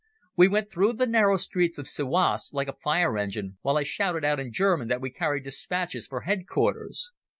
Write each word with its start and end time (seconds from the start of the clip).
We 0.35 0.47
went 0.47 0.71
through 0.71 0.93
the 0.93 1.05
narrow 1.05 1.37
streets 1.37 1.77
of 1.77 1.87
Siwas 1.87 2.53
like 2.53 2.67
a 2.67 2.73
fire 2.73 3.19
engine, 3.19 3.59
while 3.61 3.77
I 3.77 3.83
shouted 3.83 4.25
out 4.25 4.39
in 4.39 4.51
German 4.51 4.87
that 4.87 4.99
we 4.99 5.11
carried 5.11 5.43
despatches 5.43 6.07
for 6.07 6.21
headquarters. 6.21 7.11